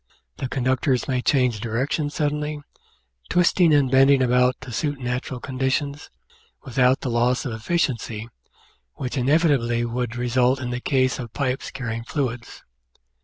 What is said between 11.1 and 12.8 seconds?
of pipes carrying fluids.